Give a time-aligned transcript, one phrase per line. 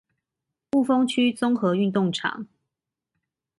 [0.71, 2.47] 霧峰區綜合運動場